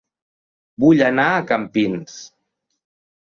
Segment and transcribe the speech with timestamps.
[0.83, 2.15] Vull anar a Campins